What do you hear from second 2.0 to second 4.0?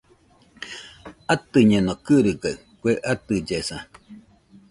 gɨrɨgaɨ kue atɨllesa